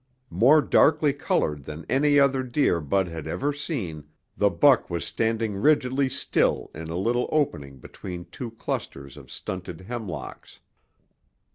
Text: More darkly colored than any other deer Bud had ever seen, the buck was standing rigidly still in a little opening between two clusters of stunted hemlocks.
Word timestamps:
More 0.31 0.63
darkly 0.63 1.13
colored 1.13 1.65
than 1.65 1.85
any 1.87 2.19
other 2.19 2.41
deer 2.41 2.79
Bud 2.81 3.07
had 3.07 3.27
ever 3.27 3.53
seen, 3.53 4.05
the 4.35 4.49
buck 4.49 4.89
was 4.89 5.05
standing 5.05 5.55
rigidly 5.55 6.09
still 6.09 6.71
in 6.73 6.89
a 6.89 6.97
little 6.97 7.29
opening 7.31 7.77
between 7.77 8.25
two 8.31 8.49
clusters 8.49 9.15
of 9.15 9.29
stunted 9.29 9.81
hemlocks. 9.81 10.59